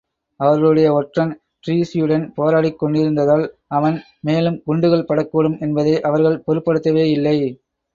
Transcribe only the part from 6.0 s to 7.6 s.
அவர்கள் பொருட்படுத்தவேயில்லை.